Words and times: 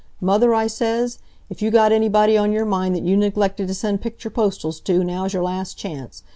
'Mother,' 0.19 0.55
I 0.55 0.65
says, 0.65 1.19
'if 1.51 1.61
you 1.61 1.69
got 1.69 1.91
anybody 1.91 2.35
on 2.35 2.51
your 2.51 2.65
mind 2.65 2.95
that 2.95 3.03
you 3.03 3.15
neglected 3.15 3.67
t' 3.67 3.73
send 3.75 4.01
picture 4.01 4.31
postals 4.31 4.79
to, 4.79 5.03
now's' 5.03 5.33
your 5.35 5.43
last 5.43 5.77
chance. 5.77 6.23